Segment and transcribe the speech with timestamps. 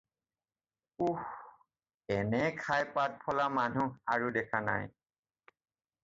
[1.07, 1.25] উস্!
[2.17, 4.89] এনে খাই পাত ফলা মানুহ আৰু দেখা নাই!